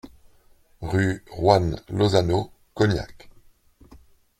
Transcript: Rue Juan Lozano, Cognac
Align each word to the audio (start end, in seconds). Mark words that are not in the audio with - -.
Rue 0.81 1.21
Juan 1.29 1.75
Lozano, 1.89 2.51
Cognac 2.73 3.29